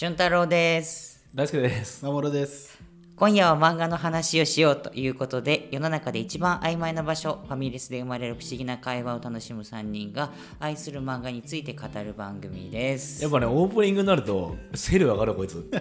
[0.00, 2.04] 俊太郎です大輔です。
[2.04, 2.78] 守です。
[3.16, 15.68] 今夜は漫画の話をしようということで世の中で一番曖昧な場所ファミレスで生まれる不思議な会話を楽しむ3人が愛する漫画について語る番組ですやっぱね、オープニングになると、セル上がるこいつ。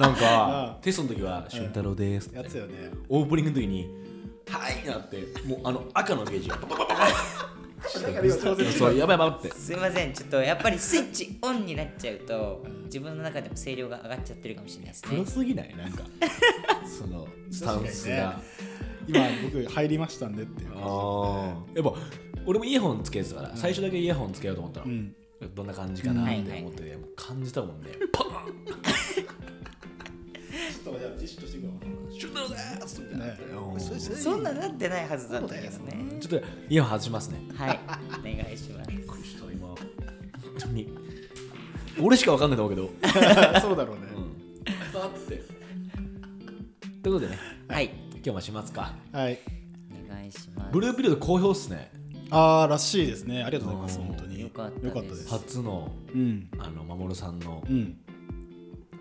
[0.00, 2.92] なんか、テストの時は、俊太郎ですってやつよね。
[3.10, 3.90] オープニングの時に、
[4.48, 7.51] はいなって、もうあの赤のゲージが、パパパパパ
[7.88, 9.50] そう、やばいやばいって。
[9.56, 15.76] すいませんちょっとやっぱりスイッチオンになっちゃうと自分の中でも声量が上がっちゃってるかもしれないですねすぎない？
[15.76, 16.04] なんか、
[16.86, 18.40] その、スタンスが。
[19.06, 20.70] 今僕入りましたんでっていう。
[20.76, 21.64] ああ。
[21.74, 21.94] やっぱ、
[22.46, 24.86] 俺もイヤホンつけてたから、最初だけイヤホンつけようと思ったの。
[24.86, 25.14] うん。
[25.54, 27.90] どんな感じかなって思ってて、もう感じたもんね。
[28.12, 29.01] パーン
[30.70, 31.72] ちょっとじゃあティッシュとしていくわ。
[32.12, 33.28] 俊太郎ですみたい
[34.10, 34.16] な。
[34.16, 37.38] そんななってないはずだったけどねちょっとイヤホン外しますね。
[37.56, 37.80] はい
[38.18, 39.76] お願いします びっくりした今本
[40.58, 40.88] 当に
[42.00, 44.02] 俺しかわかんないと思うけどそうだろうね。
[44.92, 45.42] だって
[47.02, 47.38] ということでね
[47.68, 49.38] はい今日もしますかはい。
[50.08, 51.90] お願いしますブルーピリオド好評っすね
[52.30, 53.42] あーらしいですね。
[53.42, 53.98] ありがとうございます。
[53.98, 54.40] うん本当に。
[54.40, 55.28] よかったですよかったです。
[55.30, 56.48] 初のうん。
[56.58, 57.98] あの守さんのうん。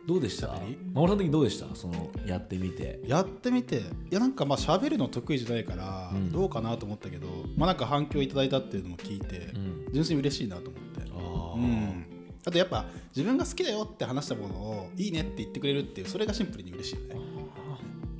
[0.07, 0.53] どうでした？
[0.93, 1.75] 守さん的にどうでした？
[1.75, 2.99] そのやってみて。
[3.05, 6.31] やってみて、いやなんかまあ喋るの得意じゃないからうん。
[6.31, 11.01] どうかなと思ったけど、まあなんか反響いただいたっていうのも聞いてうん、純粋に嬉しいなと思って。
[11.13, 12.05] あうん。
[12.43, 17.15] あとやっぱ自分が好きだよって話したものをいいねって言ってくれるっていうそれがシンプルに嬉しいよね。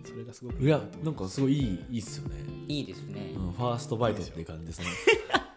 [0.05, 2.35] それがすごくいやなんかすごいいいいいっすよね、
[2.67, 3.33] いいですね。
[3.35, 4.87] うん、ファーストバイトっていう感じでその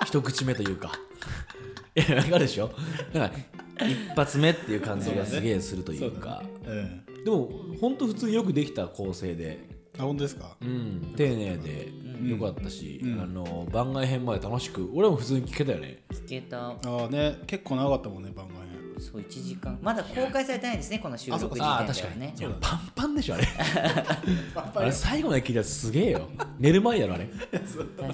[0.07, 0.93] 一口目というか。
[1.97, 2.73] いやわかるでしょ？
[3.13, 3.37] なんか
[3.81, 6.43] 一発目っていう感じがすげえするというか。
[6.67, 7.05] うん。
[7.25, 10.57] でも本当普通によくできた構成で、あ本当ですか？
[10.61, 11.93] うん、丁寧で
[12.29, 13.21] よかったし、うん。
[13.21, 16.03] あの番外編まで楽しく俺も普通に聞けたよね。
[16.11, 16.69] 聞けた。
[16.69, 18.75] ああね結構長かったもんね番外編。
[19.01, 19.77] そう1時間。
[19.83, 22.21] まだ公開されてないですねこの収録時点であはあ確かに。
[22.21, 22.35] ね。
[22.39, 23.45] いやパンパンでしょあれ。
[24.75, 26.29] あれ最後まで聞いたらすげえよ。
[26.59, 27.29] 寝る前やろあれ。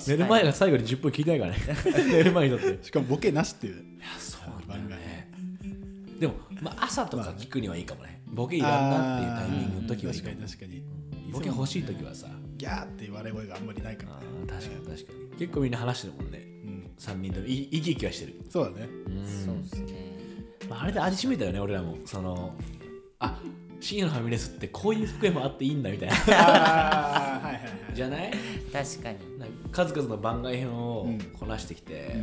[0.07, 1.59] 寝る前が最後に10分聞いてないからね。
[2.13, 2.67] 寝る前にとって。
[2.67, 3.85] いやしかもボケなしっていう。
[4.19, 5.10] そうなんだよね
[6.21, 8.21] でも、まあ、朝とか聞くにはいいかもね。
[8.27, 10.37] ボケいらんなっていうタイミングの時はいい確かも。
[10.41, 10.83] かに確かに。
[11.33, 12.27] ボケ欲しい時はさ。
[12.59, 14.13] ギャーって言われ声があんまりないから。
[14.17, 14.21] あ。
[14.21, 15.39] ー確かに確かに。
[15.39, 16.39] 結構みんな話してるもんね。
[16.39, 16.91] うん。
[16.99, 17.47] 3人とも。
[17.47, 18.35] いい生き生きはしてる。
[18.51, 18.89] そうだね。
[19.45, 19.95] そうですね。
[20.69, 21.97] まあ、あれで味しめたよね俺らも。
[22.05, 22.55] その
[23.19, 23.41] あ
[23.81, 26.15] 深夜のファミレスってこういう机もあっていいんだみたいな。
[26.37, 27.95] はいはいはい。
[27.95, 28.33] じゃない？
[28.71, 29.39] 確かに。
[29.39, 31.19] なんか数々の番外編をうん。
[31.39, 32.15] こなしてきて、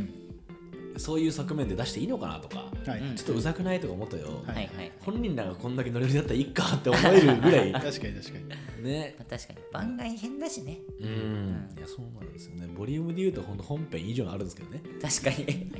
[0.98, 3.00] そういう側面で出していいのかなとか、はい。
[3.00, 4.70] うんちょっとうざくないとか思ったよ、はい。
[5.00, 7.72] 本人らがこんだけ乗れるだったらいいかって思えるぐらい。
[7.78, 8.38] 確かに確か
[8.78, 8.84] に。
[8.84, 9.14] ね。
[9.18, 9.58] まあ確かに。
[9.72, 10.78] 番外編だしね。
[11.00, 11.68] うん。
[11.76, 12.68] いやそうなんですよね。
[12.76, 14.82] ボリュームで言うと本当本編以上あるんですけどね。
[15.00, 15.72] 確かに。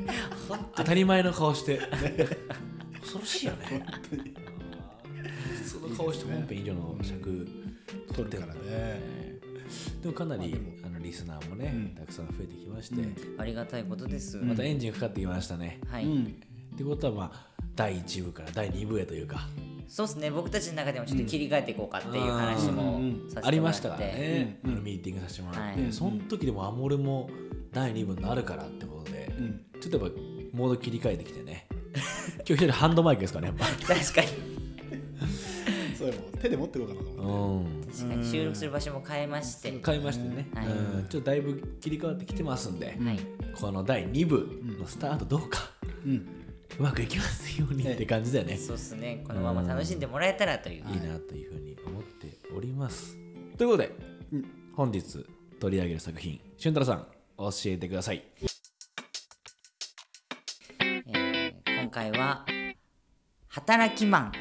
[0.76, 1.80] 当たり前の顔して。
[3.00, 3.84] 恐ろしいよね。
[5.62, 7.48] 普通の顔して本編以上の尺
[8.14, 9.27] 撮るからね。
[10.02, 11.88] でもかなりまあのリスナーもね、うん。
[11.94, 13.16] たくさん増えてきまして、うん。
[13.38, 16.24] ありがたいことです、またエンジンかかってきましたね、はい、うん。
[16.74, 19.48] ってことはまあ第1部から第2部へというか。
[19.86, 20.30] そうですね。
[20.30, 23.48] 僕たちの中でもちょっと切り替えていこうかっていう話もうんさせてもらって。
[23.48, 24.72] ありましたからね、うん。
[24.72, 25.92] あのミーティングさせてもらって、はい。
[25.92, 27.30] その時でもアモルも
[27.72, 29.64] 第2部になるからってことで、うん。
[29.80, 30.20] ちょっとやっぱ
[30.52, 31.66] モード切り替えてきてね。
[32.48, 34.28] 今日一人ハンドマイクですからねやっ 確かに
[36.38, 37.76] 手で持ってこうかなとぱ思って。
[37.76, 37.92] うん。
[37.92, 38.30] 確かに。
[38.30, 40.66] 収録する場所も変えまして、変えましてね、はい。
[40.66, 41.06] うん。
[41.08, 43.18] ちょっとだいぶ切り替わってきてますんで、はい。
[43.54, 45.58] この第2部のスタートどうか、
[46.04, 46.26] うん。
[46.78, 49.24] うまくいきますようにって感じだよね、そうですね。
[49.26, 53.16] このまま楽しんでもらえたらという、いいなというふうに思っております。
[53.56, 53.92] ということで、
[54.32, 54.44] うん。
[54.74, 55.26] 本日
[55.58, 57.06] 取り上げる作品、俊太郎さん、
[57.38, 58.22] 教えてください。
[58.40, 58.48] えー
[61.88, 62.44] 今回は
[63.46, 64.32] 働きマン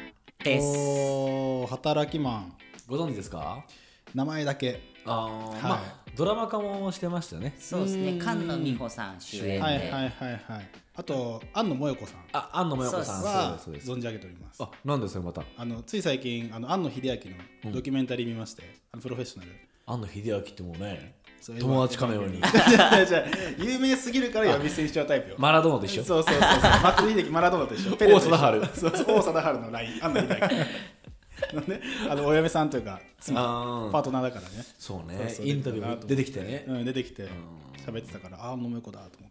[0.44, 2.52] です働きマン。
[2.86, 3.64] ご存知ですか？
[4.14, 4.80] 名前だけ。
[5.04, 5.80] あー、はいまあ、
[6.16, 7.56] ドラマ化もしてましたよね。
[7.58, 10.68] そうですねうん菅野美穂さん主演で、はいはいはいはい。
[10.94, 13.58] あと安野萌子さんあ、安野萌子さん、は。
[13.58, 14.62] 存じ上げております。
[14.62, 17.20] あ、なんでそれまた、あのつい最近あの安野秀
[17.64, 18.62] 明のドキュメンタリー見まして、
[18.92, 19.50] あのプロフェッショナル。
[19.86, 22.40] 安野秀明ってもうね、友達かのように、
[23.58, 25.36] 有名すぎるから呼び捨てにしちゃうタイプよ。
[25.38, 26.04] マラドーナと一緒。
[26.04, 26.60] そうそうそうそう。
[26.82, 27.92] 松井秀喜マラドーナと一緒。
[28.14, 30.38] 王貞治そうそう王貞治のライン、安野秀明。
[31.54, 31.80] のね、
[32.10, 34.48] あのお嫁さんというか妻パートナーだからね。
[34.78, 36.64] そうねインタビュー出てきてね。
[36.66, 37.28] うん出てきて
[37.86, 39.30] 喋ってたから、ああ飲む子だと思っ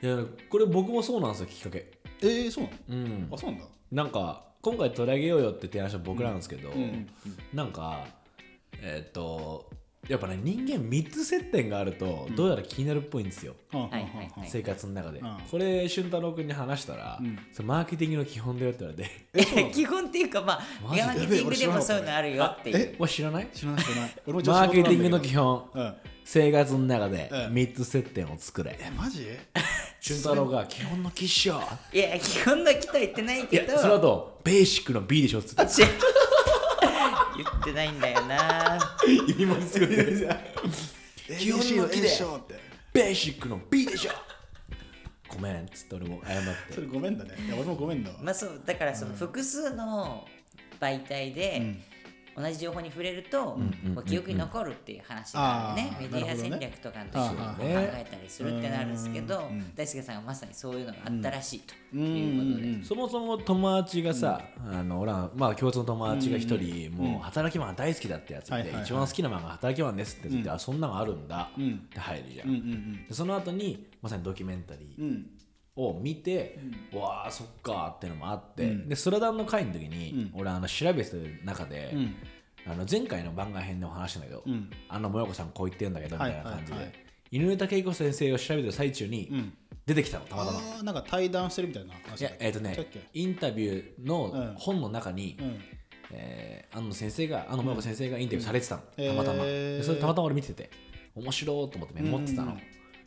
[0.00, 0.06] て。
[0.06, 0.18] いや、
[0.48, 1.92] これ僕もそうなんですよ、きっかけ。
[2.22, 2.76] えー、そうなの？
[2.88, 3.28] うん。
[3.32, 3.66] あそうなんだ。
[3.92, 7.06] なんか、今回取り上げようよって提案した僕なんですけど、うん
[7.52, 8.06] なんか、
[8.80, 9.70] えーっと、
[10.08, 13.54] やっぱね人間3つ接点があるとどうやら気になるっぽいんですよ、
[14.46, 15.36] 生活の中で、うん。
[15.50, 17.38] これ俊太郎君に話したら、ん。
[17.52, 19.70] それマーケティングの基本だよって言われて。
[19.72, 22.76] 基本っていうかまあマーケティングでもそういうのあるよっていう。
[22.76, 23.48] えわ知らない？
[23.52, 23.84] 知らない？
[23.84, 24.10] 知らない。
[24.26, 25.58] 俺もマーケティングの基本。
[25.72, 25.94] 本うん。
[26.24, 27.38] 生活の中でうん。
[27.54, 28.78] 3つ接点を作れ。
[28.80, 29.26] えマジ？
[30.00, 31.60] 俊太郎が基本のキッショ
[31.92, 33.72] いや基本の木とは言ってないいけど。
[33.72, 35.66] やその後ベーシックの B でしょっつって。
[35.66, 35.82] ち
[37.36, 38.78] 言ってないんだよな。
[39.26, 40.36] 指文字すごい大事だ
[41.38, 42.60] 基本の木でしようって
[42.92, 44.12] ベーシックの B でしょ。
[45.28, 46.74] ごめんっつって俺も謝って。
[46.74, 47.34] それごめんだね。
[47.46, 48.16] いや俺もごめんだわ。
[48.22, 50.26] まあそうだからその複数の
[50.80, 51.74] 媒体で
[52.36, 53.58] 同じ情報に触れると、こ
[53.96, 57.66] う記憶に残るっていう話がね、メディア戦略とかの時あに考ー。
[57.66, 64.40] えたりするってなるんですけど、うん大輔さんがまさにそういうのがあったらしいとうんいうことで、そもそも友達がさ、
[64.70, 73.06] あの俺はまあ共通の友達が一人、もう働きマンが大好きだってやつで、一番好きな漫画働きマンですって言って、あそんなのあるんだ、うんって入るじゃん。
[73.08, 75.22] でその後にまさにドキュメンタリー
[75.76, 75.96] うんうん。
[75.96, 76.58] を見て、
[76.92, 78.88] わあそっかってのもあって、うん。
[78.88, 82.14] でスラダンの回の時に、俺あの調べてる中で、うん。
[82.66, 84.70] あの前回の番外編でも話したんだけど、うん。
[84.88, 86.80] あのもよこさんこう言ってるんだけどみたいな感じで、はい。
[86.82, 89.52] はいはい井上武彦先生を調べてる最中にん。
[89.84, 90.58] 出てきたのたまたま。
[90.58, 92.76] あーなんか対談してるみたいな話いやえっ、とね
[93.12, 94.54] インタビューのうん。
[94.56, 95.60] 本の中に、うん。
[96.12, 99.06] えー、安野先生が安野もよこ先生がインタビューされてたの、うん。
[99.08, 100.70] たまたま、へーでそれたまたま俺見てて
[101.14, 102.60] 面白いと思ってメモってたの、うん。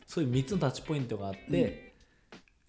[0.06, 1.89] そういう3つのタッチポイントがあって、え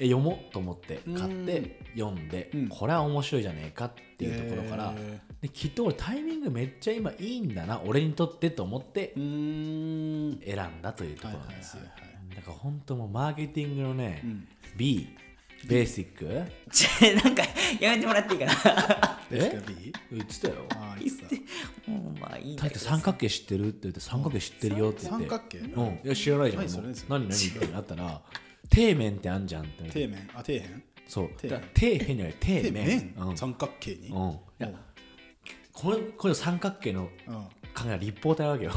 [0.06, 2.68] 読もうと思って買って読んで、うん。
[2.70, 10.40] これは面白いじゃねえかっていうところから、へできっと俺タイミングめっちゃ今いいんだな俺にとってと思って選ん
[10.82, 11.84] だというところなんですよ、
[12.36, 14.48] だから本当もうマーケティングのね、ん。
[14.78, 15.10] B
[15.68, 17.44] ベーシックちょなんか
[17.80, 19.20] やめてもらっていいかな？
[19.30, 19.62] え?
[20.12, 20.56] 言ってたよ。
[20.72, 21.24] あーいいっす
[21.90, 25.30] もうまあいいんだだって三角形知ってるって言って三角形知ってるよって言って。
[25.30, 25.58] 三角形？
[25.60, 26.00] うん。
[26.04, 26.64] いや知らないじゃん。
[27.10, 28.22] 何何ってなったら
[28.74, 29.84] 底面ってあんじゃんって。
[29.92, 30.30] 底面？
[30.34, 30.82] あ底辺？
[31.08, 31.30] そう。
[31.38, 32.88] 底辺じゃない底底面？
[32.88, 33.38] 面うん。
[33.38, 34.08] 三角形に？
[34.10, 34.32] うん。
[34.32, 34.72] いや
[35.74, 37.34] これこれ三角形のうん。
[37.74, 38.72] 考えは立方体なわけよ。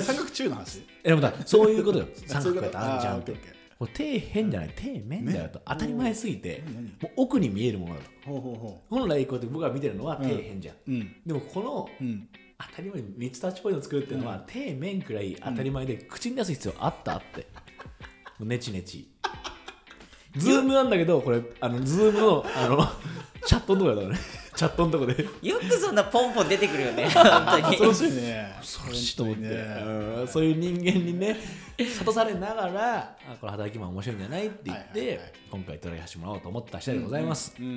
[0.00, 0.82] 三角中の話？
[1.04, 2.06] えでもだそういうことよ。
[2.26, 3.32] 三角形ってあんじゃんって。
[3.32, 5.62] あーオッケーオッケこれ底辺じゃない底面だよと。
[5.64, 6.82] 当たり前すぎて何？
[6.84, 8.82] もう奥に見えるものだと。
[8.88, 11.16] 本来こうやって僕が見てるのは底辺じゃん、ううん。
[11.24, 12.28] でもこのうん。
[12.60, 17.42] 当たり前に3つタッチポイントを作るっていうのは、底面くらい当たり前で、口に出す必要あったって。
[17.42, 18.07] もう
[18.40, 19.08] ネチネチ。
[20.36, 22.86] ズームなんだけどこれあのズームのあの
[23.46, 24.20] チャットのとこだからね。
[24.54, 25.24] チャットのとこで。
[25.42, 27.64] よくそんなポンポン出てくるよね本当に。
[27.64, 28.56] 恐ろしいね。
[28.58, 29.48] 恐ろしいと思って、ね。
[29.86, 30.28] うん。
[30.28, 31.36] そういう人間にね
[31.78, 35.32] 諭されながらあこれ働きマン面白いんじゃないって言って、はいはいはい。
[35.50, 37.72] 今回取り出してもらおうと思った次第でございます、うんうん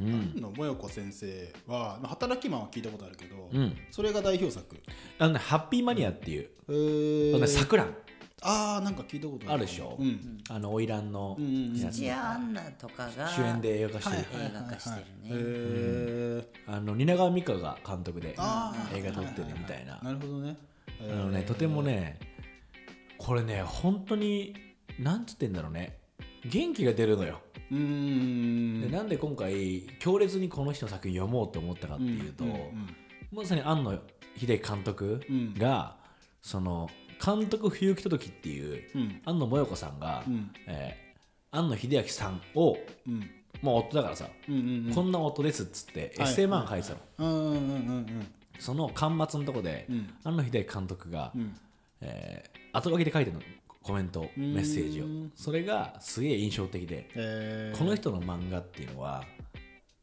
[0.00, 3.76] うん安野もよこ先生はまあ働きマンは聞いたことあるけどうん。
[3.90, 4.76] それが代表作。
[5.18, 7.96] あのねハッピーマニアっていう、えあのねーさくらん
[8.42, 10.38] あーなんか聞いたことあるでしょ、うん。
[10.48, 11.52] あの花魁のうんうん。
[11.52, 15.00] うんやつ土屋アンナとかが主演で映画化してる、映画化して
[15.30, 16.46] るね。
[16.66, 20.00] あの蜷川美香が監督で映画撮ってるみたいな。
[20.02, 20.56] なるほどね。
[21.00, 22.18] あのねとてもね
[23.18, 24.54] これね本当に
[24.98, 25.98] なんつってんだろうね。
[26.44, 27.40] 元気が出るのよ、
[27.70, 28.80] うーん。
[28.80, 32.50] でなんで今回強烈にこの人の作品読もうと思ったかっていうと、うん。
[32.50, 32.96] うん。
[33.32, 33.98] まさに庵野
[34.36, 35.20] 秀樹監督
[35.56, 35.96] が、
[36.40, 36.90] その
[37.24, 39.20] 監督冬木届っていううん。
[39.24, 40.50] 庵野もよこさんが、うん。
[40.66, 41.12] えー
[41.54, 43.30] 庵野秀明さんをうん。
[43.60, 44.94] もう夫だからさ、うんうんうん。
[44.94, 46.32] こんな夫ですっつってエはい。
[46.32, 47.60] ッセイ漫画書いてたの、うんうんうんう
[48.00, 48.26] ん
[48.58, 50.14] その巻末のとこで、うん。
[50.24, 51.54] 庵野秀明監督が、うん。
[52.00, 53.42] えー後書きで書いてるの
[53.82, 54.24] コメントん。
[54.54, 55.06] メッセージを。
[55.34, 57.78] それがすげえ印象的でえー。
[57.78, 59.24] この人の漫画っていうのは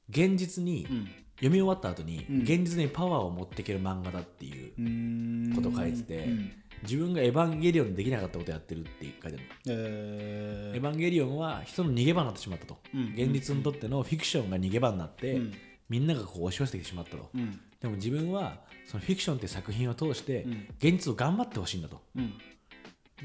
[0.09, 1.05] 現実にうん。
[1.37, 2.41] 読み終わった後にん。
[2.41, 5.55] 現実にパワーを持っていける漫画だっていううーん。
[5.55, 6.51] こと書いててうん
[6.83, 10.69] 自分がエヴァンゲリオンでできなかったことやってるって書いてるえー。
[10.69, 12.77] のエヴァンゲリオンは人の逃げ場になってしまったと。
[12.93, 13.13] うん。
[13.15, 15.53] 現実にとってのフィクションが逃げ場になってうん。
[15.89, 17.29] みんながこう押し寄せてきてしまったと。
[17.33, 17.59] うん。
[17.81, 20.67] でも自分はそのフィクションって作品を通してん。
[20.77, 22.01] 現実を頑張ってほしいんだと。
[22.15, 22.33] うん。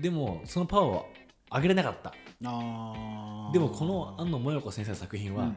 [0.00, 1.06] でもそのパワーを
[1.52, 2.14] 上げれなかった。
[2.40, 2.49] で
[3.58, 5.56] もこの安野もよこ先生の作品は、うん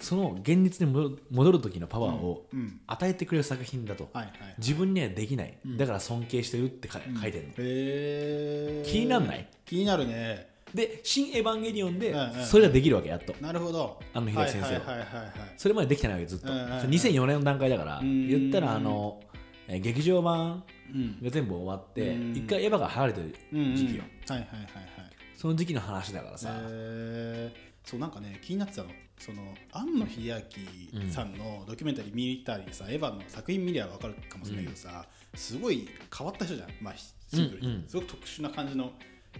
[0.00, 8.90] その現実に戻戻る時のパワーをうん与えてくれる作品だと、はいはい自分にはできない、だから尊敬してるってか書いてるの、へー。
[8.90, 9.48] 気になんない？
[9.64, 10.48] 気になるね。
[10.74, 12.14] で「新エヴァンゲリオン」で
[12.44, 13.34] それができるわけやっと。
[13.40, 13.98] なるほど。
[14.12, 14.68] 安野秀明先生は。
[14.68, 15.34] はいはいはいはいはい。
[15.56, 16.80] それまでできてないわけずっと、うんうんうん。
[16.80, 19.20] それ2004年の段階だからん言ったらあの
[19.66, 20.62] えー劇場版
[20.94, 21.18] うん。
[21.22, 22.32] が全部終わってうん。
[22.36, 23.34] 一回エヴァが離れてる
[23.74, 25.10] 時期よ、はいはいはいはい。
[25.36, 28.90] その時期の話だからさ、へーそうなんかね気になってたの。
[29.18, 29.42] その
[29.72, 30.44] 庵野秀
[30.92, 37.88] 明さんのドキュメンタリー見たりさ、エヴァの作品見りゃ分かるかもしれないけどさ、すごい変わった人じゃん、まあ、シンプルに、うんうん。
[37.88, 38.92] すごく特殊な感じの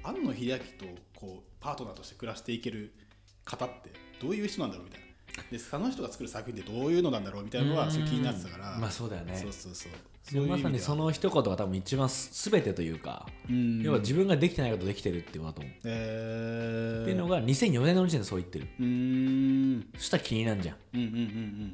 [0.03, 0.63] 庵野秀明と
[1.15, 2.93] こうパートナーとして暮らしていける
[3.45, 3.91] 方って
[4.21, 5.07] どういう人なんだろうみたいな。
[5.53, 9.37] でその人が作る作品ってどういうのなんだろうみたいなのはすごい気になってたから、まあそうだよね。
[9.37, 9.93] そうそうそう
[10.33, 13.83] でまさにその、の一言が多分一番す全てというか、うん。
[13.83, 18.67] 要は自分ができてないことできてるっていうことだと思う、えー、っていうのが2004年の時点でそう言ってる。
[18.79, 18.87] うー
[19.79, 19.89] ん。
[19.97, 20.77] そしたら気になるじゃん。
[20.95, 21.11] うんうんう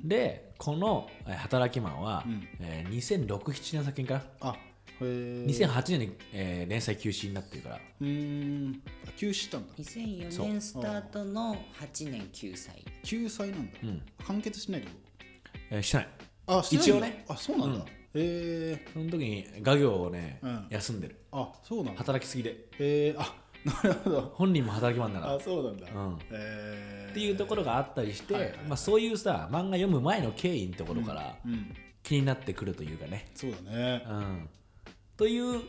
[0.06, 2.48] んでこのえー働きマンは、うん。
[2.60, 4.56] えー2006-7年作品かなうんあへ
[5.02, 7.76] え2008年に、えー連載休止になってるから。
[7.76, 8.82] うーん。
[9.06, 9.74] あ休止したんだ。
[9.78, 14.02] 2004年スタートの8年9歳救済なんだ、うん。
[14.26, 14.96] 完結しないってこ
[15.70, 16.08] えーしてない。
[16.46, 17.24] とあしてないんだ一応ね。
[17.28, 20.66] あそうなんだ、うんへえその時に画業をね、うん。
[20.70, 21.16] 休んでる。
[21.32, 21.98] あそうなんだ。
[21.98, 22.50] 働きすぎで。
[22.50, 24.32] へえあなるほど。
[24.34, 25.34] 本人も働きマンだから。
[25.34, 26.12] あそうなんだ、うん。
[26.14, 28.52] へえっていうところがあったりして、はいはい。
[28.52, 34.04] はいまあ、そういうさ漫画読む前の経緯のところからうん気になってくるというかね、そうだね。
[34.06, 34.48] うん、
[35.16, 35.62] という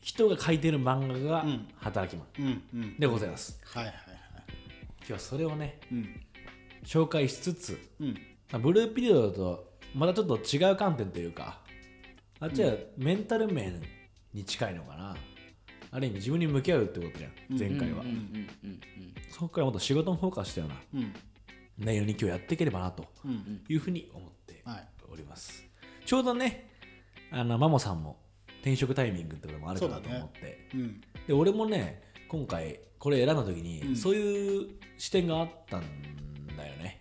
[0.00, 4.04] 人が書いてる漫画がうん「働きマンうんうん」でございます、はいはいはい。
[4.98, 6.20] 今日はそれをねうん。
[6.84, 8.14] 紹介しつつ、うん。
[8.52, 11.58] まあブルーピリオドとまたちょっと違う観点というか
[12.40, 13.80] あっちはメンタル面
[14.34, 15.16] に近いのかな、
[15.90, 17.58] ある意味自分に向き合うってことじゃん。
[17.58, 18.80] 前回は、うんうんうんうん
[19.30, 20.76] そこからもっと仕事にフォーカスしたような。
[20.94, 21.14] うん。
[21.78, 24.88] 内容に今日やっていければなとうんいうふうに思ってはい。
[25.12, 25.64] おります、
[26.04, 26.70] ちょうどね
[27.30, 28.18] あのマモさんも
[28.60, 31.00] 転職タイミングってこともあるかなと思って、うん。
[31.26, 35.82] で俺もね今回これ選んだ時に、うんそういう視点があったん
[36.56, 36.98] だよね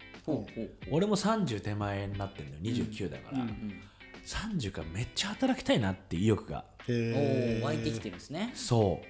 [0.92, 3.82] 俺も30手前になってんのよ29だから、うんうん
[4.26, 6.66] 30からめっちゃ働きたいなって意欲が。
[6.88, 8.52] お湧いてきてるんですね。
[8.54, 9.02] そ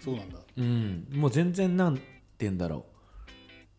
[0.00, 0.38] そうなんだ。
[0.38, 1.06] ううん。
[1.12, 2.02] もう全然なんて
[2.40, 2.86] 言うんだろ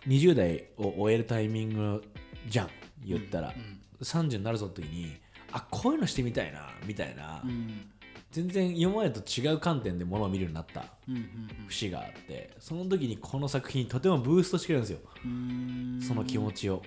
[0.06, 0.10] う。
[0.10, 2.04] 20代を終えるタイミング
[2.48, 2.70] じゃん
[3.06, 3.54] 言ったら、
[4.02, 5.16] 30になるぞって時に
[5.52, 7.90] あこういうのしてみたいなみたいな、うん。
[8.32, 15.00] 全然今までと違う観点でものを見るようになったうんうん節があってその時にこの作品とてもブーストしてくれるんですよ。
[15.26, 16.00] うん。
[16.02, 16.82] その気持ちを。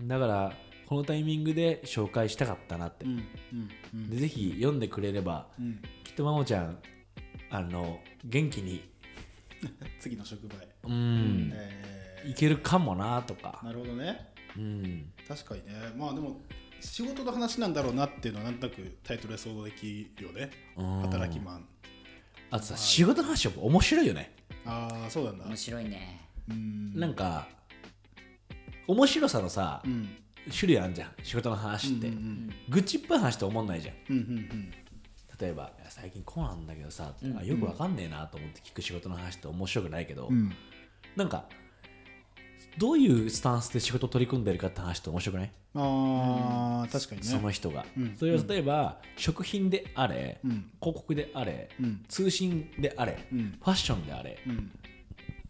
[0.00, 0.52] だから
[0.88, 3.04] このタイミングで紹介したかったなって。
[3.04, 4.10] うんうんうん。
[4.10, 5.82] でぜひ読んでくれればうん。
[6.02, 6.78] きっとまもちゃん
[7.50, 8.88] あの元気に。
[10.00, 10.68] 次の職場へ。
[10.84, 11.52] うん。
[11.52, 13.58] えいけるかもなとか。
[13.62, 14.32] ーなるほどね。
[14.56, 15.12] うん。
[15.28, 15.74] 確かにね。
[15.94, 16.40] まあでも
[16.80, 20.48] 仕事の話なんだろうなっていうのはなんとなくタイトルで想像できるよね。
[20.74, 21.00] うん。
[21.02, 21.68] 働きマン。
[22.50, 24.34] あとさ仕事の話は面白いよね。
[24.64, 25.44] ああそうなんだ。
[25.44, 26.30] 面白いね。
[26.48, 26.98] うん。
[26.98, 27.46] なんか
[28.86, 30.08] 面白さのさうん
[30.50, 31.10] 種類あるじゃん。
[31.22, 32.08] 仕事の話って。
[32.08, 33.94] うんうん愚痴っぽい話って思んないじゃん。
[34.10, 34.72] うんうん
[35.40, 40.34] 例えば最近こうなんだけどさ、うんあよくわかんねえなと思って聞く仕事の話って面白くないけど、うん。
[40.34, 40.52] うん
[41.16, 41.48] なんか
[42.76, 47.26] どういうスタンスで仕事を取り組んでるかって話って面白くない、ああ確かにね。
[47.26, 48.16] その人が、うん。
[48.16, 50.70] それは例えば、食品であれ、うん。
[50.80, 52.04] 広告であれ、うん。
[52.08, 53.58] 通信であれ、うん。
[53.60, 54.70] ファッションであれうん。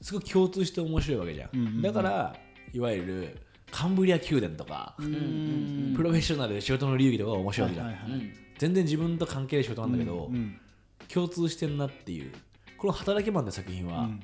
[0.00, 1.82] すごい共通して面白いわけじゃん、うんうんうん。
[1.82, 2.36] だから
[2.72, 5.94] いわゆるカンブリア宮殿とか、うん。
[5.96, 8.20] プロフェッショナルで仕事の流儀とかが面白いじゃん、はいはいはい。
[8.20, 10.60] うん全然自分と関係ある仕事なんだけど、うん
[11.06, 12.32] 共通してんなっていう
[12.76, 14.20] この「働きマン」って作品は、うん。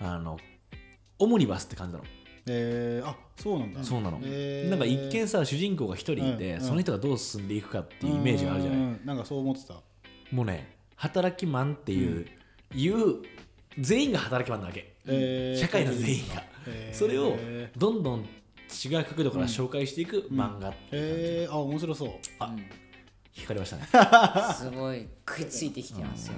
[0.00, 0.36] あの
[1.18, 2.04] オムニバスって感じなの、
[2.46, 3.82] えー、あそうなんだ。
[3.84, 4.70] そうなの、えー。
[4.70, 6.60] なんか一見さ主人公が一人いて、うんうん。
[6.60, 9.74] その人がどう進んでいくかっていうイメージがあるじゃない、うんなんかそう思ってた。
[10.32, 12.26] もうね働きマンっていう、
[12.74, 13.22] いう
[13.78, 15.60] 全員が働きマンなわけ、えー。
[15.60, 16.96] 社会の全員が、えー。
[16.96, 17.36] それを
[17.76, 18.26] どんどん
[18.72, 22.10] 違う角度から紹介していく漫画えー、あ面白そう。
[22.38, 22.54] あ
[23.36, 23.86] 引かれましたね。
[24.54, 26.34] すごい食いついてきてますよ。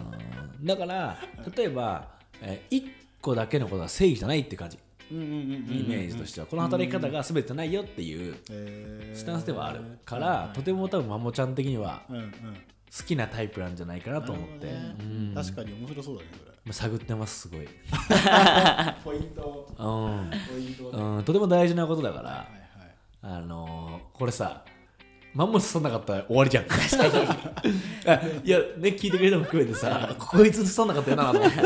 [0.60, 0.66] うん。
[0.66, 1.18] だから
[1.56, 2.08] 例えば、
[2.40, 4.78] えー、1個だけのことは正義じゃないって感じ。
[5.10, 5.36] うんうんうんうん
[5.80, 6.46] イメージとしては。
[6.46, 9.16] この働き方が全てないよっていうえー。
[9.16, 12.32] スタンスではあるからとても多分マモちゃん的にはうんうん
[12.96, 15.34] 好きなタイプなんじゃないかなと思って、ねうん。
[15.34, 16.52] 確かに面白そうだねそれ。
[16.64, 17.66] まあ探ってますすごい、
[19.02, 19.74] ポイント。
[19.78, 20.30] うん。
[20.30, 22.64] ポイントはいうん、とても大事なことだから、はい
[23.22, 24.64] あのーこれさ
[25.32, 26.66] マンモスそんなかったら終わりじゃん。
[26.66, 27.28] 確かに。
[28.06, 31.58] あいやね聞いてくれるのも含めてさこいつそんなかったよなと思って。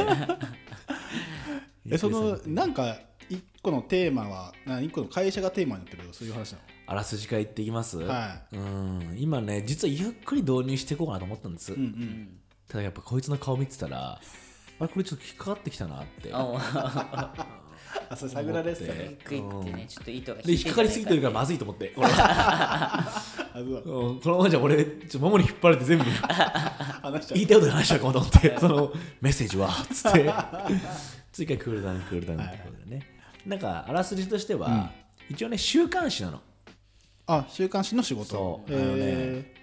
[1.91, 2.97] えそのなんか
[3.29, 6.59] 一個のテーマはな一個の会社がテーマになってるそういう話な
[6.91, 9.17] あらすじから言っていきます、はうん。
[9.19, 12.29] 今ね実はゆっくり導入していこうかなと思ったんです、のうんうん。
[12.67, 14.19] ただやっぱこいつの顔見てたら
[14.81, 16.31] あれこれちょっと引っかかってきたなって。
[16.33, 17.35] あ
[18.11, 19.19] あそれ探られてたね。
[19.23, 20.53] クイってねちょっと糸がで。
[20.53, 22.03] 引っかかりすぎてるからまずいと思ってう う
[24.13, 24.21] ん。
[24.21, 26.05] このままじゃ俺ちょに引っ張られて全部。
[26.05, 30.33] 話しちゃ言いたいこと話しちゃうかもと思ってそのメッセージはつって。
[31.33, 33.07] 追加クールダウンクールダウンってことでね、
[33.47, 34.91] なんかあらすじとしては、
[35.31, 36.41] 一応ね週刊誌なの
[37.29, 38.25] あ週刊誌の仕事。
[38.25, 38.75] そう。
[38.75, 39.55] あのね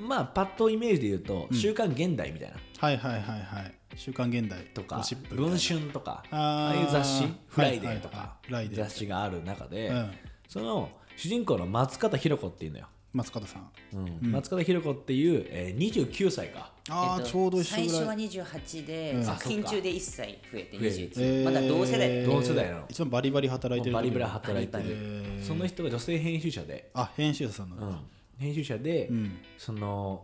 [0.00, 3.74] まあパッとイメージで言うと「週刊現代」みたいな、はいはいはいはい。
[3.96, 5.22] 週刊現代とかゴシッ「プ。
[5.22, 6.38] みたいな文春」とかあー。
[6.38, 8.36] ああいう雑誌「フライデー」とか
[8.72, 10.10] 雑誌がある中で、うん。
[10.48, 13.70] その主人公の松方弘子っていうのよ、松方さん。
[13.94, 14.30] うん。
[14.30, 19.24] 松方弘子っていう、えー、29歳かああ、えっとちょうど一緒最初はぐらい28で、うん。
[19.24, 22.84] 作品中で1歳増えて増える29、えーまだ同世代、同世代なの。
[22.88, 24.82] 一番バリバリ働いてるバリバリ時働いてる。
[24.84, 27.98] バリバリその人が女性編集者で、あ編集者さんなんだ、うん、
[28.38, 29.38] 編集者で、ん。
[29.56, 30.22] その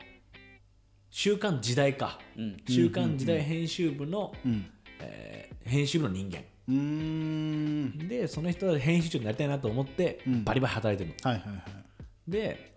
[1.10, 2.56] 週刊時代か、うん。
[2.68, 4.66] 週刊時代編集部の、うん。
[5.00, 6.40] えー編集部の人間。
[6.68, 8.08] うーん。
[8.08, 10.44] でその人は編集長になりたいなと思って、うん。
[10.44, 11.30] バリバリ働いてるの。
[11.30, 12.30] はいはいはい。
[12.30, 12.73] で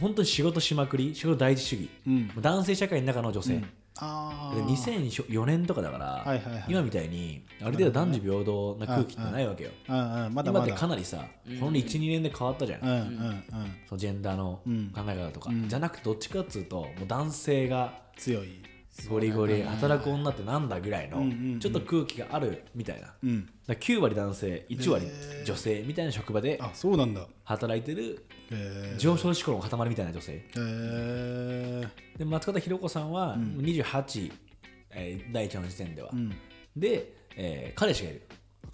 [0.00, 2.30] 本当に仕事しまくり仕事第一主義、うん。
[2.40, 3.64] 男性社会の中の女性、で
[4.00, 6.64] ああ2004年とかだから、はいはいはい。
[6.68, 11.24] 今みたいにある程度男女平等な空気ってないわけよ、うんうんまだ今ってまだかなりさ、
[11.58, 13.44] この12年で変わったじゃん、うんうんうん。
[13.88, 14.90] そのジェンダーのん。
[14.90, 18.62] 考え方とか、じゃなくてどっちかっつうともう男性が強い
[19.06, 21.22] ゴリゴリ働く女ってなんだぐらいの
[21.60, 23.48] ちょっと空気があるみたいな、うん。
[23.66, 25.06] ら9割男性1割
[25.44, 27.26] 女性みたいな職場であそうなんだ。
[27.44, 30.44] 働いてるへ上昇志向の塊みたいな女性。
[32.18, 34.32] で松方弘子さんは28、
[34.90, 36.30] えー第一話の時点では、ん。
[36.76, 38.22] で、えー彼氏がいる。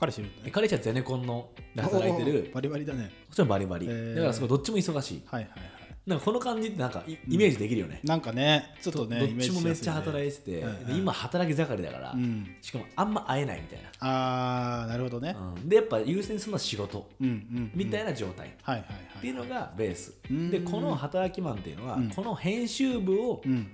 [0.01, 0.51] 彼氏いるね。
[0.51, 2.51] 彼氏はゼネコンので働いてる。
[2.55, 3.03] バリバリだね。
[3.29, 5.23] もちろんバリバリ、だからすごいどっちも忙しい。
[5.27, 12.57] はいはいはいなんかこの感じってなんかイイメージできるよね、なんかねちょっとねどっちもめっちゃ働いてて、うんで今働き盛りだから、ん。
[12.61, 15.33] しかもあんま会えないみたいああなるほどね。
[15.33, 15.69] な、うん。
[15.69, 20.51] でやっぱ優先するのは仕事うんうんみたいな状態、はいはいはいっていうのがベース、ん。
[20.51, 23.71] でこの働きマンっていうのは、この編集部をうん。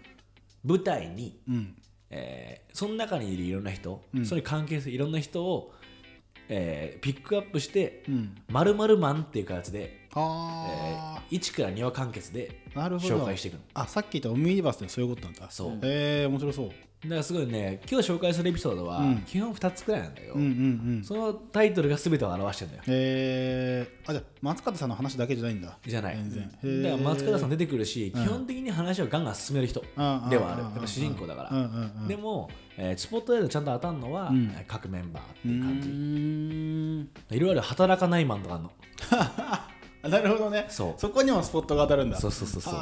[0.65, 1.75] 舞台に、うん。
[2.11, 5.75] えーその中にいるいろんな人、それに関係するいろんな人を、
[6.53, 13.61] えーピックアップしてうん「まるマンっていう形で、えあー、1から2話完結で紹介していくの。
[13.75, 15.51] あさっき言ったオムニバスでそういうことなんだ。
[15.51, 15.73] そう。
[15.83, 16.71] へえ面白そう
[17.03, 19.17] だからすごいね今日紹介するエピソードはうん。
[19.23, 20.53] 基本2つくらいなんだけど、うんうんう
[21.01, 21.03] ん。
[21.03, 22.83] そのタイトルが全てを表してるんだよ。
[22.89, 25.79] へえあじゃあ松方さんの話だけじゃないんだ。
[25.87, 26.17] じゃない。
[26.17, 26.31] 全
[26.63, 26.83] 然。
[26.83, 34.53] だから松方さん出てくるし、基本的に話をガンガン進める人うんではある、うんやっぱ主人公だから、うんうんうんでも、えースポットライトちゃんと当たるのは、ん。
[34.55, 37.09] えー各メンバーってういう感じ、ーん。
[37.31, 38.73] いろいろ働かないマンとかあるの。
[39.13, 39.69] あ
[40.03, 40.67] なるほどね。
[40.69, 41.11] そう。
[41.11, 42.19] こにもスポットが当たるんだ。
[42.19, 42.75] そうそうそうそう。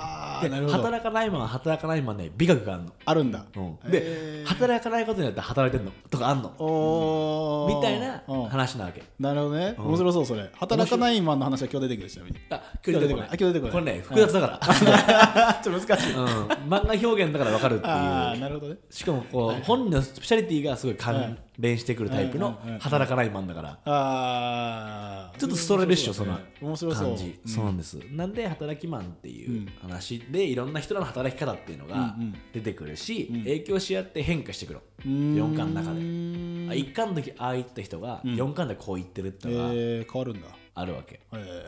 [0.42, 3.44] で働かないマンは働かないマンね美学があるの、あるんだ。
[3.56, 3.78] うん。
[3.86, 5.92] へでー働かないことによって働いてんの。
[6.10, 6.52] とかあんの。
[6.58, 7.76] おー。
[7.76, 8.48] みたいなうん。
[8.48, 9.02] 話なわけ。
[9.18, 9.74] なるほどね。
[9.78, 10.48] 面白そうそれ。
[10.54, 13.72] 働かないマンの話は今日出てくるちなみにあ今日出てこない今日出てこない。
[13.72, 16.12] これね複雑だから、 ちょっと難しい。
[16.14, 16.24] うん、
[16.68, 17.92] 漫画表現だから分かるっていう。
[17.92, 18.78] ああなるほどね。
[18.90, 27.08] しかもこう、本人のスペシャリティがすごい関連してくるタイプの働かないマンだから、ああちょっとストレートっしょその面白そう。
[27.08, 30.20] 感じそうなんです、なんで働きマンっていう話。
[30.30, 32.14] でいろんな人らの働き方っていうのが
[32.52, 35.34] 出てくるし、影響し合って変化してくるん。
[35.36, 36.00] 4巻の中で。
[36.00, 40.48] うんあ1巻の時ああ言った人が4巻でこう言ってるってのがえー変わるんだ。
[40.74, 41.66] あるわけ、え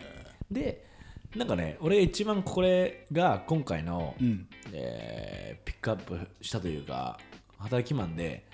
[0.50, 0.86] で
[1.34, 4.46] なんかね俺一番これが今回の、ーうん。
[4.72, 7.18] えーピックアップしたというか
[7.58, 8.46] 働きマンで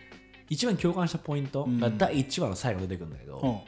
[0.49, 3.65] 一番共感したポイントが第1話の最後に出てくるんだけど、ほ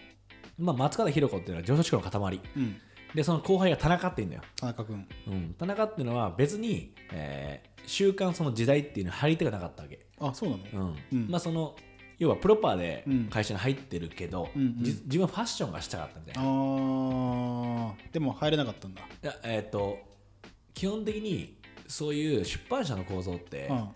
[0.59, 2.37] まあ、松方弘子っていうのは上昇志向の塊。
[2.37, 2.77] ううん。
[3.14, 5.09] でその後輩が田中っていうんだよ、田中君。
[5.29, 10.88] うん、田中っていうのは別に、えー週刊その時代っていうのに入りたくなかったわけ、あそうなの？
[11.12, 11.21] うん。
[11.21, 11.31] うん。
[11.31, 11.75] まあその
[12.19, 13.25] 要はプロパーでうん。
[13.31, 14.85] 会社に入ってるけど、うんうん。
[14.85, 17.93] じ自分はファッションがしたかったみたいあな、ー。
[18.12, 19.01] でも入れなかったんだ。
[19.01, 19.97] いやえっ、と
[20.75, 23.88] 基本的にそういう出版社の構造って、うん。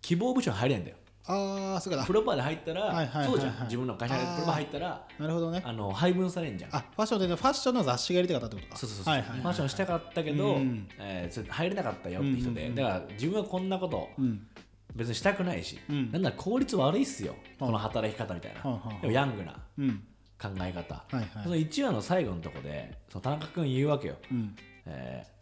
[0.00, 3.26] 希望部署に入れないんだよああそうかだプロパーで入ったら、はいはいはいはい。
[3.28, 3.64] そうじゃん。
[3.64, 4.54] 自分の会社にプロパー。
[4.56, 5.62] 入ったらなるほどね。
[5.64, 6.76] あの配分されんじゃん。
[6.76, 8.78] あファッションでファッションの雑誌がやりたかったってことか。
[8.78, 10.88] そうそうそう、はいはいはいファッションしたかったけど、うん。
[10.98, 12.74] えーそれ入れなかったよって人で、うんうんうん。
[12.74, 14.46] だから自分はこんなことうん。
[14.94, 16.12] 別にしたくないし、うん。
[16.12, 20.02] なんなら効率悪いっすよ、この働き方みたいな、はあはあでもヤングなうん。
[20.40, 21.28] 考え方、はいはい。
[21.42, 24.54] その1話の最後のとこでその田中君言うわけよ、うん。
[24.86, 25.34] えー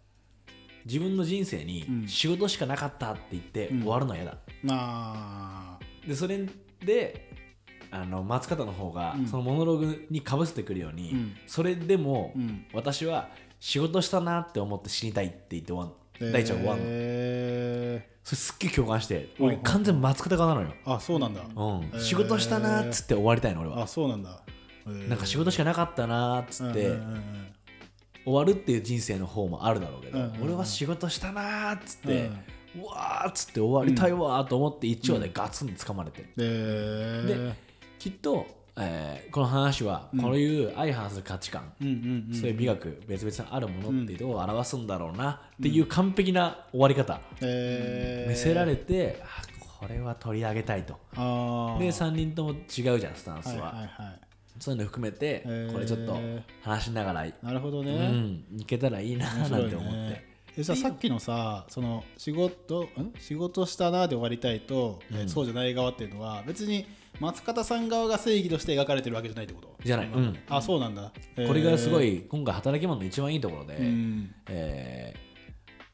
[0.84, 2.08] 自分の人生にうん。
[2.08, 5.71] 仕事しかなかったって言って終わるのは嫌だ、まあ
[6.06, 6.46] でそれ
[6.84, 7.30] で
[7.90, 9.26] あの松方の方がうん。
[9.26, 11.36] そのモノログにかぶせてくるように、うん。
[11.46, 12.64] それでも、うん。
[12.72, 13.28] 私は
[13.60, 16.84] 仕事したなって思って死にたいって言って終わんの第一話終わんの。
[16.86, 19.46] えそれすっげえ共感してうん。
[19.46, 21.42] 俺完全に松方側なのよ、ーあそうなんだ。
[21.54, 22.00] うん。
[22.00, 23.82] 仕事したなっつって終わりたいの俺は。
[23.82, 24.42] あそうなんだ。
[24.86, 25.08] えー。
[25.10, 26.96] なんか仕事しかなかったなっつって
[28.24, 30.42] 終わるっていう人生の方もあるだろうけどうんうんうん。
[30.44, 32.30] 俺は仕事したなっつって
[32.76, 36.26] うわーっつって終わりたいわーと思って1話でガツンと掴まれて。
[36.36, 37.52] でで
[37.98, 42.34] きっとえーこの話はこういう相反する価値観、うんうんうん。
[42.34, 48.30] そういう美学別々にあるものっていうのを表すんだろうなっていう完璧な終わり方、えー。
[48.30, 49.42] 見せられてあ
[49.78, 50.98] これは取り上げたいと。
[51.14, 54.20] で3人とも違うじゃんスタンスは、はいはいはい。
[54.58, 56.16] そういうの含めてこれちょっと
[56.62, 63.12] 話しながら、なるほどうね、ん、いけたらいいななんて思って、えじゃあさっきのさその仕事ん？
[63.18, 66.86] 仕事したなで終わりたいと、えーそうじゃない側っていうのは別に
[67.20, 69.76] 松方さん側が正義として描かれてるわけじゃないってこと？
[69.84, 70.38] じゃない、うん。
[70.48, 71.48] あそうなんだ、えー。
[71.48, 74.34] これがすごい今回働き者の一番いいところで、うん。
[74.48, 75.32] えー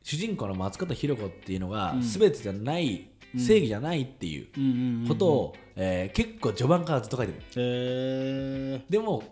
[0.04, 4.62] 主人公の松方弘子っていうのが全てじゃない、正義じゃないっていううん。
[4.62, 7.42] うんうんことを、えー結構序盤からずっと書いてる。
[7.56, 9.22] えでも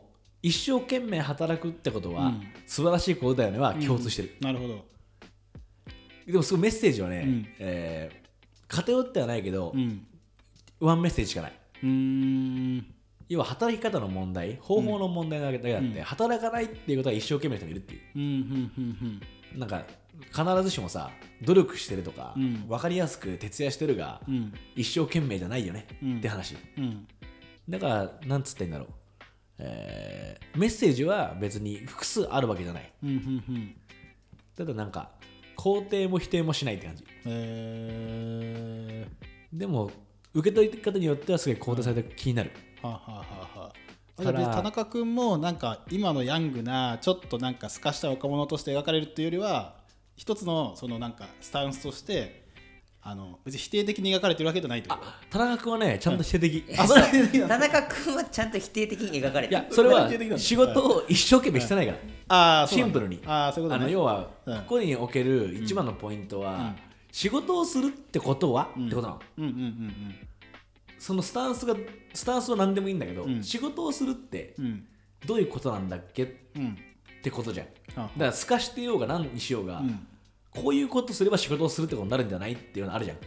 [0.42, 2.42] 一生懸命働くってことは、うん。
[2.66, 4.84] 素晴らしいことだよねは共通してる、ーなるほど
[6.26, 7.46] でもすごいメッセージはね、うん。
[7.58, 8.26] えー
[8.68, 10.04] 偏ってはないけど、うん。
[10.80, 11.52] ワンメッセージしかない。
[11.84, 12.86] うーん。
[13.28, 18.00] 要は働き方の問題方法の問題だけあって、働かないっていうことは一生懸命な人もいるっていう。
[18.16, 19.20] うんうん
[19.54, 19.84] うんなんか
[20.32, 21.10] 必ずしもさ
[21.42, 22.66] 努力してるとか、うん。
[22.66, 24.52] 分かりやすく徹夜してるが、うんうん。
[24.74, 26.18] 一生懸命じゃないよね、うん。
[26.18, 26.56] って話。
[26.76, 27.06] うん。
[27.68, 28.88] だからなんつってんだろう、
[29.58, 32.92] えーメッセージは別に複数あるわけじゃない。
[33.04, 33.16] うんうん
[33.48, 33.76] うん。
[34.56, 35.12] ただなんか
[35.56, 37.04] 肯定も否定もしないって感じ。
[37.26, 39.06] え
[39.52, 39.90] でも
[40.34, 43.72] 受け取り方によってはすごい肯定された気になる、ー、はあ、はあはあはあ。
[44.22, 49.74] 田中君もなんか今のヤングなちょっとなんか透かした若者として描かれるっていうよりは
[50.16, 52.46] 一つのそのなんかスタンスとして
[53.02, 55.38] あの別に否定的に描かれてるわけじゃないってこと？
[55.38, 59.62] 田中君はねちゃんと否定的、あそれは否定的なんだ田中君はちゃんと否定的に描かれてる。
[59.62, 62.66] いやそれは 仕事を一生懸命してないから、あーそうなんだ。
[62.68, 63.20] シンプルに。
[63.26, 63.84] あーそういうことね。
[63.84, 64.56] あの要は、うん。
[64.58, 66.74] ここにおける一番のポイントは、
[67.12, 69.20] 仕事をするってことは、ってことなの。
[69.38, 70.14] うんうんうん
[70.98, 71.76] そのスタンスが
[72.14, 73.42] スタンスは何でもいいんだけど、うん。
[73.42, 74.64] 仕事をするってうん。
[74.64, 74.86] うん
[75.26, 76.24] どういうことなんだっけ？
[76.24, 76.78] っうん。
[77.22, 77.66] てことじゃん。
[77.66, 80.06] だあから透かしてようが何にしようが、うん。
[80.50, 83.18] こういうことすれば仕事をするってことになるんじゃないっていうのあるじゃん。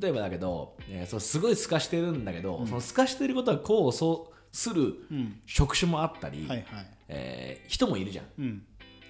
[0.00, 5.40] 例えばだけど、えーそうすごい透かしてるんだけど、その透かしてることはこうそうするうん。
[5.46, 6.86] 職種もあったり、あはいはい。
[7.08, 8.24] えー人もいるじゃん。
[8.24, 8.62] いうん。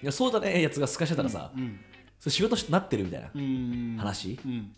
[0.03, 1.79] やそうだねやつが透かしてたらさ、うん。
[2.19, 4.39] それ仕事になってるみたいな、うん話。
[4.45, 4.71] うん。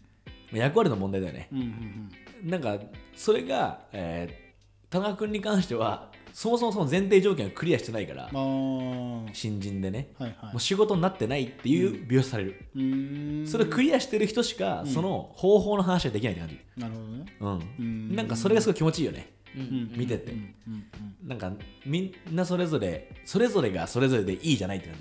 [0.54, 2.12] 役割の問題だよね、うんうん
[2.43, 2.78] なんか
[3.15, 4.52] それが、えー
[4.91, 8.30] 田中君に関してはそもそもその前提条件をクリアしてないから
[9.32, 10.52] 新人でね、はいはい。
[10.52, 13.47] もう仕事になってないっていう描写される、うーん。
[13.47, 17.26] それをクリアしてる人しか、その方法の話はできないって感じ、なるほどね。
[17.80, 18.12] うん。
[18.12, 18.15] ん。
[18.17, 20.56] なんかそれがすごい気持ちいいよね、うん見てて、うん。
[20.68, 21.28] うん。
[21.28, 21.52] なんか
[21.86, 24.98] みんなそれぞれそれぞれがそれぞれでいいじゃないって感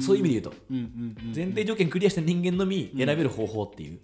[0.00, 0.54] じ、そういう意味で言うと。
[0.70, 0.76] うん。
[0.76, 1.16] うん。
[1.28, 1.32] うん。
[1.34, 3.98] 前提条件クリアした人間のみ選べる方法っていう、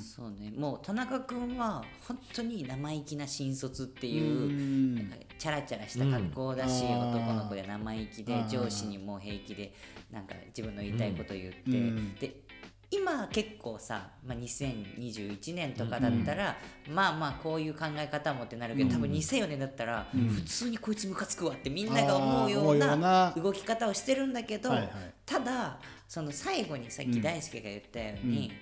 [0.00, 0.52] そうね。
[0.56, 4.94] もう田中君は本当に生意気な新卒ってういう、ん。
[4.96, 7.10] なんかチャラチャラした格好だし、うん。
[7.10, 9.74] 男の子で生意気で上司にも平気で
[10.10, 12.14] なんか自分の言いたいこと言って、うん。
[12.14, 12.43] で
[12.90, 16.56] 今結構さ、まあ、2021年とかだったら、
[16.88, 23.32] まあまあこういう考え方もってなるけど、多分2004年だったら、普通にこいつムカつくわってみんなが思うようなな。
[23.36, 24.70] 動き方をしてるんだけど、
[25.26, 28.52] ただその最後にさっき大輔が言ったように、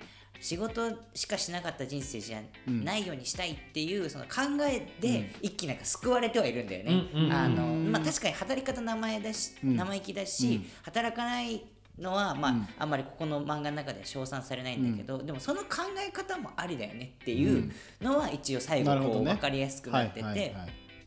[0.42, 6.92] 仕事しかしなかった人生じゃないようにしたいっていうその考えで一気になんか救われてはいるんだよね。
[7.14, 9.76] うんうんあのまあ、確かに働き方名前だし、うん。
[9.76, 11.62] 生意気だし、働かない
[11.98, 15.68] のは、まああんまりここの漫画の中では称賛されないんだけど、でもその考
[16.06, 20.54] え方もありだよねっていうのは一応最後こう分かりやすくなってて、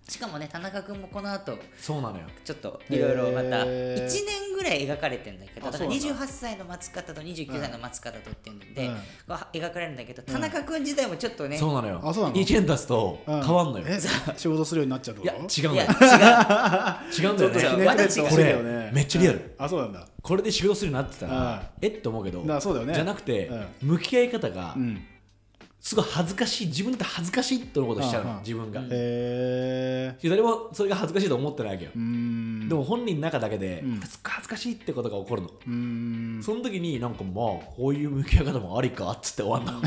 [0.08, 2.26] しかもね田中君もこの後そうなのよ。
[2.44, 4.06] ちょっといろいろまたへー。
[4.06, 6.26] 1年ぐらい描かれてんだけどあだからそうなんだ。
[6.26, 8.96] 28歳の松方と29歳の松方とっていうんで、うん。
[9.54, 12.02] 描かれるんだけど田中君自体もちょっとね、そうなのよ。
[12.04, 14.00] あそうなの？1年経つと変わんのよ、え
[14.38, 15.24] 仕事するようになっちゃうと？
[15.24, 15.92] いや違うんだよ。
[17.12, 18.30] 違 違うんだよね。
[18.30, 19.40] これめっちゃリアル。
[19.40, 19.52] うん。
[19.58, 20.08] あそうなんだ。
[20.22, 21.86] これで仕事するようになってたら、うん。
[21.86, 22.02] えっ？
[22.02, 22.94] て思うけどだそうだよね。
[22.94, 23.66] じゃなくて、うん。
[23.82, 25.02] 向き合い方がうん
[25.86, 26.68] すごい恥ずかしい。
[26.68, 32.00] 自分だって恥ずかしいってことしちゃうの、自分が、へえ誰もそれが恥ずかしいと思ってないわけよ、で
[32.74, 34.02] も本人の中だけで、うん。
[34.02, 36.42] すっごい恥ずかしいってことが起こるの、うーん。
[36.44, 39.80] その時になんかまあこういう向き合い方もありかっつって終わんの、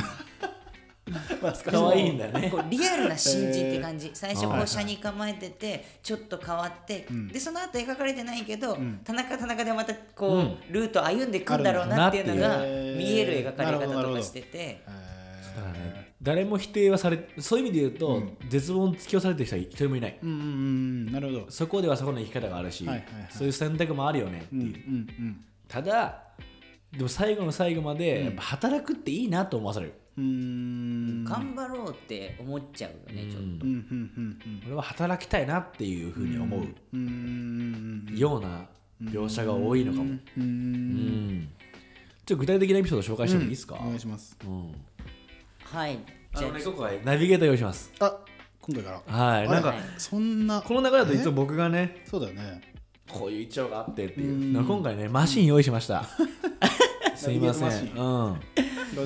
[1.68, 2.52] 可愛いんだよね。
[2.70, 4.12] リアルな新人って感じ。
[4.14, 4.62] 最初こはい。
[4.62, 7.26] う車に構えててちょっと変わって、ん。
[7.26, 9.00] でその後描かれてないけど、ん。
[9.02, 10.56] 田中田中でまたこう、うん。
[10.70, 14.14] ルート歩んでいくんだろうなっていうのが見える描かれなるほどなるほど。
[14.14, 14.84] 方とかしてて。
[16.20, 21.46] 誰も否定はされそういう意味で言うと、絶望に突き押されてる人は一人もいない、うんうんうんなるほど。
[21.50, 23.28] そこではそこの生き方があるし、はいはいはい。
[23.30, 26.22] そういう選択もあるよねっていう、うんうんただ
[26.90, 31.24] でも最後の最後までやっぱ働くっていいなと思わされる、うーん。
[31.24, 33.42] 頑張ろうって思っちゃうよねちょっと。
[33.42, 36.60] うんうんうん俺は働きたいなっていうふうに思う。
[36.60, 38.66] うんうんうんような
[39.04, 41.48] 描写が多いのかも、ううんん
[42.24, 44.36] ちょっと具体的なエピソード紹介してもいいですか、お願いします。
[44.44, 44.72] うん
[45.72, 45.98] はい。
[46.34, 47.90] あのね今回ナビゲーター用意します。
[48.00, 48.18] あ
[48.60, 49.18] 今回から。
[49.18, 52.60] はいなんかそんなこの流れだといつも僕がねそうだよね。
[53.10, 54.64] こういう一丁があってっていう。
[54.64, 56.04] 今回ねマシン用意しました。
[57.16, 58.32] すいません、うん、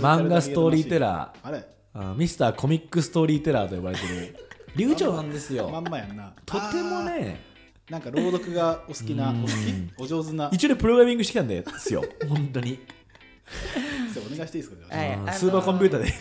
[0.02, 1.46] 漫画ストーリーテラー。
[1.46, 1.64] あれ？
[1.94, 4.36] あミスターコミックストーリーテラーと呼ばれてる。
[4.76, 5.68] 流暢なんですよ。
[5.68, 6.32] まんまやんな。
[6.44, 7.40] とてもね
[7.90, 9.42] なんか朗読がお好きなおうん。
[9.42, 9.52] 好き
[9.98, 10.48] お上手な。
[10.52, 12.04] 一応ねプログラミングしてきたんですよ。
[12.28, 12.78] 本当に、
[14.32, 15.32] お願いしていいですか？
[15.32, 16.12] スーパーコンピューターで